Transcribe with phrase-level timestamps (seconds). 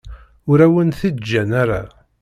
[0.49, 1.81] Ur awen-t-id-ǧǧan ara.